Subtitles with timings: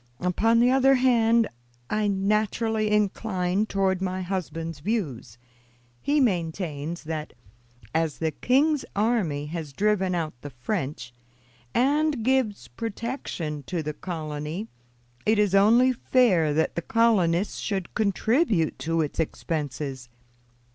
[0.21, 1.47] Upon the other hand,
[1.87, 5.37] I naturally incline toward my husband's views.
[6.01, 7.33] He maintains that,
[7.93, 11.13] as the king's army has driven out the French,
[11.75, 14.67] and gives protection to the colony,
[15.23, 20.09] it is only fair that the colonists should contribute to its expenses.